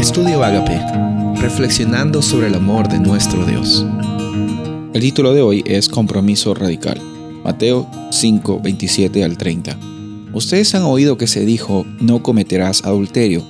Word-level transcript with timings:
Estudio 0.00 0.42
Agape, 0.42 0.80
reflexionando 1.42 2.22
sobre 2.22 2.46
el 2.46 2.54
amor 2.54 2.88
de 2.88 2.98
nuestro 2.98 3.44
Dios. 3.44 3.84
El 4.94 5.02
título 5.02 5.34
de 5.34 5.42
hoy 5.42 5.62
es 5.66 5.90
Compromiso 5.90 6.54
Radical. 6.54 6.98
Mateo 7.44 7.86
5, 8.10 8.60
27 8.62 9.22
al 9.22 9.36
30. 9.36 9.76
Ustedes 10.32 10.74
han 10.74 10.84
oído 10.84 11.18
que 11.18 11.26
se 11.26 11.44
dijo, 11.44 11.84
no 12.00 12.22
cometerás 12.22 12.82
adulterio, 12.86 13.44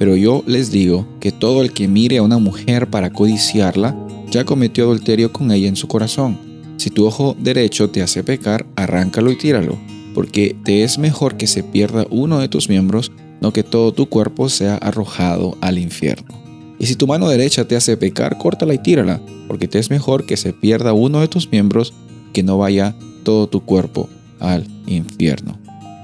pero 0.00 0.16
yo 0.16 0.42
les 0.44 0.72
digo 0.72 1.06
que 1.20 1.30
todo 1.30 1.62
el 1.62 1.72
que 1.72 1.86
mire 1.86 2.18
a 2.18 2.24
una 2.24 2.38
mujer 2.38 2.90
para 2.90 3.10
codiciarla, 3.10 3.96
ya 4.28 4.44
cometió 4.44 4.82
adulterio 4.82 5.32
con 5.32 5.52
ella 5.52 5.68
en 5.68 5.76
su 5.76 5.86
corazón. 5.86 6.36
Si 6.78 6.90
tu 6.90 7.06
ojo 7.06 7.36
derecho 7.38 7.90
te 7.90 8.02
hace 8.02 8.24
pecar, 8.24 8.66
arráncalo 8.74 9.30
y 9.30 9.38
tíralo, 9.38 9.78
porque 10.14 10.56
te 10.64 10.82
es 10.82 10.98
mejor 10.98 11.36
que 11.36 11.46
se 11.46 11.62
pierda 11.62 12.08
uno 12.10 12.40
de 12.40 12.48
tus 12.48 12.68
miembros, 12.68 13.12
no 13.42 13.52
que 13.52 13.64
todo 13.64 13.92
tu 13.92 14.06
cuerpo 14.06 14.48
sea 14.48 14.76
arrojado 14.76 15.58
al 15.60 15.78
infierno. 15.78 16.40
Y 16.78 16.86
si 16.86 16.94
tu 16.94 17.06
mano 17.06 17.28
derecha 17.28 17.66
te 17.66 17.76
hace 17.76 17.96
pecar, 17.96 18.38
córtala 18.38 18.72
y 18.72 18.78
tírala, 18.78 19.20
porque 19.48 19.68
te 19.68 19.78
es 19.78 19.90
mejor 19.90 20.24
que 20.24 20.36
se 20.36 20.52
pierda 20.52 20.92
uno 20.92 21.20
de 21.20 21.28
tus 21.28 21.50
miembros, 21.50 21.92
que 22.32 22.42
no 22.42 22.56
vaya 22.56 22.94
todo 23.24 23.48
tu 23.48 23.60
cuerpo 23.64 24.08
al 24.38 24.66
infierno. 24.86 25.58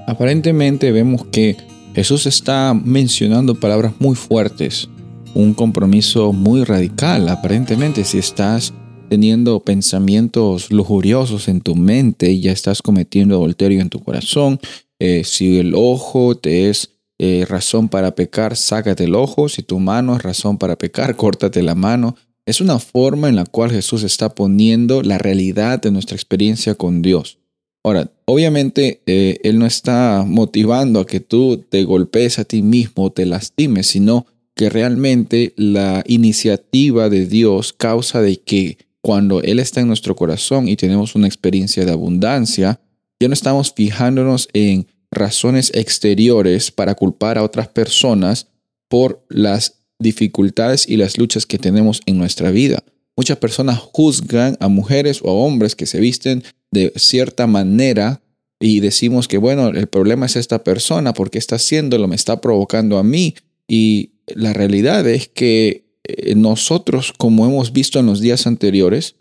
Aparentemente 0.05 0.91
vemos 0.91 1.25
que 1.31 1.55
Jesús 1.95 2.25
está 2.25 2.73
mencionando 2.73 3.55
palabras 3.55 3.93
muy 3.99 4.15
fuertes, 4.15 4.89
un 5.33 5.53
compromiso 5.53 6.33
muy 6.33 6.63
radical. 6.63 7.29
Aparentemente 7.29 8.03
si 8.03 8.17
estás 8.17 8.73
teniendo 9.09 9.61
pensamientos 9.61 10.71
lujuriosos 10.71 11.47
en 11.47 11.61
tu 11.61 11.75
mente 11.75 12.31
y 12.31 12.41
ya 12.41 12.51
estás 12.51 12.81
cometiendo 12.81 13.35
adulterio 13.35 13.81
en 13.81 13.89
tu 13.89 13.99
corazón, 14.01 14.59
eh, 14.99 15.23
si 15.23 15.59
el 15.59 15.73
ojo 15.75 16.35
te 16.35 16.69
es 16.69 16.98
eh, 17.19 17.45
razón 17.47 17.89
para 17.89 18.15
pecar, 18.15 18.55
sácate 18.55 19.03
el 19.03 19.13
ojo. 19.13 19.49
Si 19.49 19.61
tu 19.61 19.79
mano 19.79 20.15
es 20.15 20.23
razón 20.23 20.57
para 20.57 20.77
pecar, 20.77 21.17
córtate 21.17 21.61
la 21.61 21.75
mano. 21.75 22.15
Es 22.45 22.61
una 22.61 22.79
forma 22.79 23.27
en 23.27 23.35
la 23.35 23.45
cual 23.45 23.71
Jesús 23.71 24.03
está 24.03 24.33
poniendo 24.33 25.03
la 25.03 25.17
realidad 25.17 25.81
de 25.81 25.91
nuestra 25.91 26.15
experiencia 26.15 26.75
con 26.75 27.01
Dios. 27.01 27.37
Ahora, 27.83 28.09
obviamente 28.25 29.01
eh, 29.05 29.39
Él 29.43 29.59
no 29.59 29.65
está 29.65 30.23
motivando 30.25 31.01
a 31.01 31.05
que 31.05 31.19
tú 31.19 31.57
te 31.57 31.83
golpees 31.83 32.39
a 32.39 32.45
ti 32.45 32.61
mismo, 32.61 33.11
te 33.11 33.25
lastimes, 33.25 33.87
sino 33.87 34.25
que 34.55 34.69
realmente 34.69 35.53
la 35.57 36.03
iniciativa 36.07 37.09
de 37.09 37.25
Dios 37.25 37.73
causa 37.73 38.21
de 38.21 38.39
que 38.39 38.77
cuando 39.01 39.41
Él 39.41 39.59
está 39.59 39.81
en 39.81 39.87
nuestro 39.87 40.15
corazón 40.15 40.67
y 40.67 40.75
tenemos 40.75 41.15
una 41.15 41.27
experiencia 41.27 41.85
de 41.85 41.91
abundancia, 41.91 42.79
ya 43.19 43.27
no 43.27 43.33
estamos 43.33 43.73
fijándonos 43.73 44.47
en 44.53 44.87
razones 45.11 45.71
exteriores 45.73 46.71
para 46.71 46.95
culpar 46.95 47.37
a 47.37 47.43
otras 47.43 47.67
personas 47.67 48.47
por 48.87 49.23
las 49.29 49.81
dificultades 49.99 50.87
y 50.87 50.97
las 50.97 51.17
luchas 51.17 51.45
que 51.45 51.57
tenemos 51.57 52.01
en 52.05 52.17
nuestra 52.17 52.51
vida. 52.51 52.83
Muchas 53.15 53.37
personas 53.37 53.79
juzgan 53.79 54.55
a 54.59 54.69
mujeres 54.69 55.19
o 55.23 55.29
a 55.29 55.33
hombres 55.33 55.75
que 55.75 55.85
se 55.85 55.99
visten 55.99 56.43
de 56.71 56.93
cierta 56.95 57.47
manera 57.47 58.21
y 58.59 58.79
decimos 58.79 59.27
que, 59.27 59.37
bueno, 59.37 59.69
el 59.69 59.87
problema 59.87 60.25
es 60.25 60.35
esta 60.35 60.63
persona 60.63 61.13
porque 61.13 61.37
está 61.37 61.55
haciéndolo, 61.55 62.07
me 62.07 62.15
está 62.15 62.41
provocando 62.41 62.97
a 62.97 63.03
mí. 63.03 63.35
Y 63.67 64.11
la 64.27 64.53
realidad 64.53 65.07
es 65.07 65.27
que 65.27 65.85
eh, 66.03 66.35
nosotros, 66.35 67.13
como 67.17 67.45
hemos 67.45 67.71
visto 67.71 67.99
en 67.99 68.05
los 68.05 68.19
días 68.19 68.47
anteriores, 68.47 69.15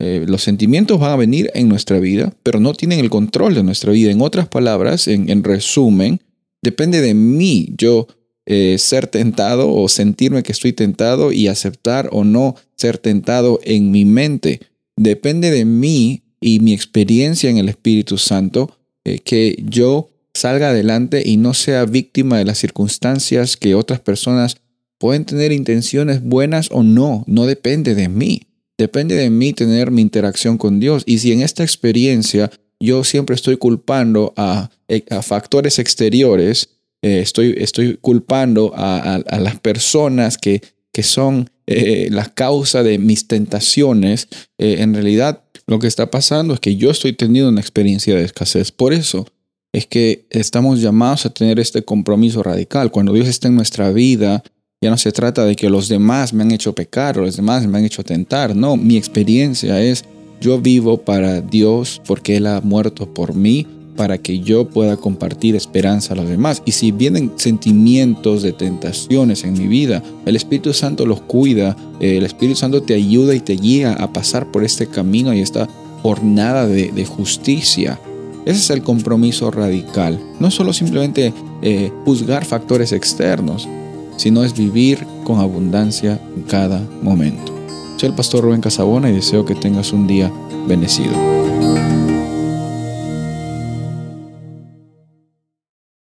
eh, 0.00 0.24
los 0.26 0.42
sentimientos 0.42 0.98
van 0.98 1.12
a 1.12 1.16
venir 1.16 1.50
en 1.54 1.68
nuestra 1.68 2.00
vida, 2.00 2.34
pero 2.42 2.58
no 2.60 2.74
tienen 2.74 2.98
el 2.98 3.10
control 3.10 3.54
de 3.54 3.62
nuestra 3.62 3.92
vida. 3.92 4.10
En 4.10 4.20
otras 4.20 4.48
palabras, 4.48 5.06
en, 5.06 5.44
resumen, 5.44 6.20
depende 6.62 7.00
de 7.00 7.14
mí 7.14 7.68
yo 7.78 8.08
eh, 8.46 8.76
ser 8.78 9.06
tentado 9.06 9.72
o 9.72 9.88
sentirme 9.88 10.42
que 10.42 10.52
estoy 10.52 10.72
tentado 10.72 11.32
y 11.32 11.46
aceptar 11.46 12.08
o 12.12 12.24
no 12.24 12.56
ser 12.76 12.98
tentado 12.98 13.60
en 13.62 13.90
mi 13.90 14.04
mente. 14.04 14.60
Depende 14.96 15.50
de 15.50 15.64
mí 15.64 16.22
y 16.40 16.60
mi 16.60 16.74
experiencia 16.74 17.48
en 17.48 17.58
el 17.58 17.68
Espíritu 17.68 18.18
Santo 18.18 18.76
eh, 19.04 19.20
que 19.20 19.62
yo 19.64 20.10
salga 20.34 20.70
adelante 20.70 21.22
y 21.24 21.36
no 21.36 21.54
sea 21.54 21.84
víctima 21.84 22.38
de 22.38 22.44
las 22.44 22.58
circunstancias 22.58 23.56
que 23.56 23.74
otras 23.74 24.00
personas 24.00 24.56
pueden 24.98 25.24
tener 25.24 25.52
intenciones 25.52 26.22
buenas 26.22 26.68
o 26.72 26.82
no. 26.82 27.24
No 27.28 27.46
depende 27.46 27.94
de 27.94 28.08
mí. 28.08 28.42
Depende 28.76 29.14
de 29.14 29.30
mí 29.30 29.52
tener 29.52 29.90
mi 29.90 30.02
interacción 30.02 30.58
con 30.58 30.80
Dios. 30.80 31.04
Y 31.06 31.18
si 31.18 31.32
en 31.32 31.42
esta 31.42 31.62
experiencia 31.62 32.50
yo 32.80 33.04
siempre 33.04 33.36
estoy 33.36 33.56
culpando 33.56 34.32
a, 34.36 34.70
eh, 34.88 35.04
factores 35.22 35.78
exteriores, 35.78 36.70
eh, 37.02 37.20
estoy, 37.20 37.54
estoy 37.58 37.96
culpando 38.00 38.72
a, 38.74 39.22
las 39.38 39.60
personas 39.60 40.38
que, 40.38 40.62
que 40.92 41.02
son 41.02 41.50
eh, 41.66 42.08
la 42.10 42.26
causa 42.26 42.82
de 42.82 42.98
mis 42.98 43.28
tentaciones, 43.28 44.28
en 44.58 44.94
realidad 44.94 45.44
lo 45.66 45.78
que 45.78 45.86
está 45.86 46.10
pasando 46.10 46.54
es 46.54 46.60
que 46.60 46.76
yo 46.76 46.90
estoy 46.90 47.14
teniendo 47.14 47.48
una 47.48 47.60
experiencia 47.60 48.14
de 48.14 48.24
escasez. 48.24 48.70
Por 48.70 48.92
eso 48.92 49.26
es 49.72 49.86
que 49.86 50.26
estamos 50.30 50.80
llamados 50.80 51.26
a 51.26 51.30
tener 51.30 51.58
este 51.58 51.82
compromiso 51.84 52.42
radical. 52.42 52.90
Cuando 52.90 53.12
Dios 53.12 53.28
está 53.28 53.48
en 53.48 53.56
nuestra 53.56 53.90
vida, 53.92 54.44
ya 54.84 54.90
no 54.90 54.98
se 54.98 55.12
trata 55.12 55.46
de 55.46 55.56
que 55.56 55.70
los 55.70 55.88
demás 55.88 56.34
me 56.34 56.42
han 56.42 56.50
hecho 56.50 56.74
pecar 56.74 57.18
o 57.18 57.22
los 57.22 57.36
demás 57.36 57.66
me 57.66 57.78
han 57.78 57.86
hecho 57.86 58.04
tentar. 58.04 58.54
No, 58.54 58.76
mi 58.76 58.98
experiencia 58.98 59.80
es 59.80 60.04
yo 60.42 60.60
vivo 60.60 60.98
para 60.98 61.40
Dios 61.40 62.02
porque 62.06 62.36
Él 62.36 62.46
ha 62.46 62.60
muerto 62.60 63.08
por 63.14 63.34
mí 63.34 63.66
para 63.96 64.18
que 64.18 64.40
yo 64.40 64.68
pueda 64.68 64.98
compartir 64.98 65.56
esperanza 65.56 66.12
a 66.12 66.16
los 66.16 66.28
demás. 66.28 66.62
Y 66.66 66.72
si 66.72 66.92
vienen 66.92 67.32
sentimientos 67.36 68.42
de 68.42 68.52
tentaciones 68.52 69.44
en 69.44 69.54
mi 69.54 69.68
vida, 69.68 70.02
el 70.26 70.36
Espíritu 70.36 70.74
Santo 70.74 71.06
los 71.06 71.22
cuida, 71.22 71.74
el 72.00 72.26
Espíritu 72.26 72.58
Santo 72.58 72.82
te 72.82 72.92
ayuda 72.92 73.34
y 73.34 73.40
te 73.40 73.54
guía 73.54 73.94
a 73.94 74.12
pasar 74.12 74.52
por 74.52 74.64
este 74.64 74.86
camino 74.86 75.32
y 75.32 75.40
esta 75.40 75.66
jornada 76.02 76.66
de, 76.66 77.06
justicia. 77.06 77.98
Ese 78.44 78.58
es 78.58 78.68
el 78.68 78.82
compromiso 78.82 79.50
radical. 79.50 80.20
No 80.40 80.50
solo 80.50 80.74
simplemente 80.74 81.32
eh, 81.62 81.90
juzgar 82.04 82.44
factores 82.44 82.92
externos, 82.92 83.66
sino 84.16 84.44
es 84.44 84.56
vivir 84.56 85.06
con 85.24 85.40
abundancia 85.40 86.20
en 86.36 86.42
cada 86.42 86.80
momento. 87.02 87.52
Soy 87.96 88.10
el 88.10 88.14
pastor 88.14 88.44
Rubén 88.44 88.60
Casabona 88.60 89.10
y 89.10 89.14
deseo 89.14 89.44
que 89.44 89.54
tengas 89.54 89.92
un 89.92 90.06
día 90.06 90.32
bendecido. 90.66 91.43